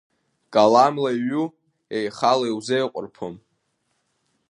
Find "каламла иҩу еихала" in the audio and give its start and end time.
0.53-2.45